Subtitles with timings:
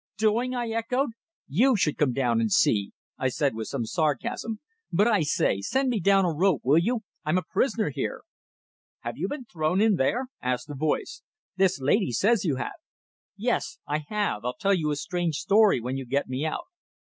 [0.17, 1.09] "Doing!" I echoed,
[1.47, 4.59] "you should come down and see!" I said with some sarcasm.
[4.91, 5.61] "But, I say!
[5.61, 7.01] Send me down a rope, will you?
[7.23, 8.23] I'm a prisoner here."
[9.01, 11.21] "Have you been thrown in there?" asked the voice.
[11.55, 12.79] "This lady says you have."
[13.37, 14.43] "Yes, I have.
[14.43, 16.65] I'll tell you a strange story when you get me out."